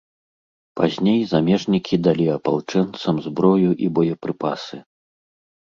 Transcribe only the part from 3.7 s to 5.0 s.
і боепрыпасы.